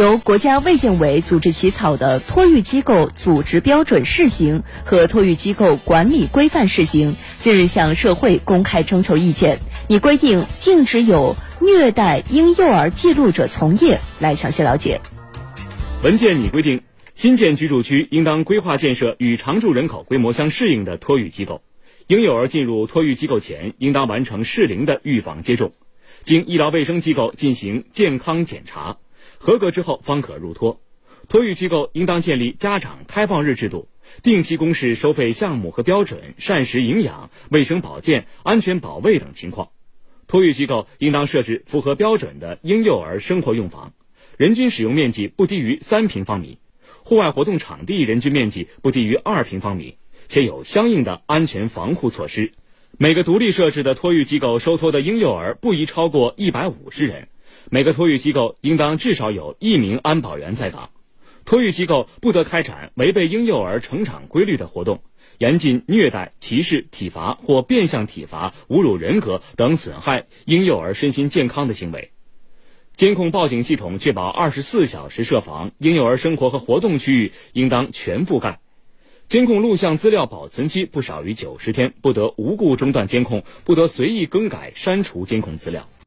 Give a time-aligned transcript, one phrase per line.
[0.00, 9.58] 由国家卫健委组织起草的《托育机构组织标准试行和托育机构管理规范试行》近日向社会公开征求意见，
[9.88, 13.98] 拟规定禁止有虐待婴幼儿记录者从业。
[14.20, 15.02] 来详细了解。
[16.02, 16.80] 文件拟规定，
[17.12, 21.60] 新建居住区应当规划建设与常住人口规模相适应的托育机构，
[22.06, 25.74] 婴幼儿进入托育机构前，应当完成适龄的预防接种。
[26.22, 28.96] 经医疗卫生机构进行健康检查，
[29.42, 30.82] 合格之后方可入托。
[31.26, 33.88] 托育机构应当建立家长开放日制度，
[34.22, 39.70] 定期公示收费项目和标准、膳食营养、卫生保健、安全保卫等情况。
[40.26, 43.94] 托育机构应当设置符合标准的婴幼儿生活用房，
[44.36, 46.58] 人均使用面积不低于三平方米，
[47.02, 49.96] 户外活动场地人均面积不低于二平方米，
[50.28, 52.52] 且有相应的安全防护措施。
[52.98, 57.28] 每个独立设置的托育机构收托的婴幼儿不宜超过一百五十人，
[57.70, 60.90] 每个托育机构应当至少有一名安保员在岗。
[61.44, 65.02] 托育机构不得开展违背婴幼儿成长规律的活动，
[65.38, 72.12] 严禁虐待、歧视、体罚或变相体罚、侮辱人格等损害婴幼儿身心健康的行为。
[72.94, 78.60] 监控报警系统确保二十四小时设防，婴幼儿生活和活动区域应当全覆盖。
[79.26, 85.88] 监控录像资料保存期不少于九十天，不得无故中断监控，不得随意更改、删除监控资料。